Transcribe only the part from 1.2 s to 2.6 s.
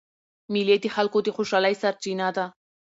د خوشحالۍ سرچینه ده.